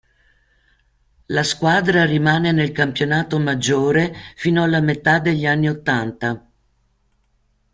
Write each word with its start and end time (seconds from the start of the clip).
La 1.27 1.43
squadra 1.43 2.05
rimane 2.05 2.51
nel 2.51 2.71
campionato 2.71 3.37
maggiore 3.37 4.11
fino 4.35 4.63
alla 4.63 4.79
metà 4.79 5.19
degli 5.19 5.45
anni 5.45 5.69
ottanta. 5.69 6.43